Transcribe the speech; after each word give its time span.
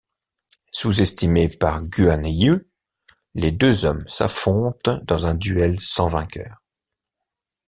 Sous-estimé 0.71 1.47
par 1.47 1.83
Guan 1.83 2.25
Yu, 2.25 2.61
les 3.35 3.51
deux 3.51 3.85
hommes 3.85 4.03
s'affrontent 4.07 4.97
dans 5.03 5.27
un 5.27 5.35
duel 5.35 5.79
sans 5.79 6.07
vainqueur. 6.07 6.63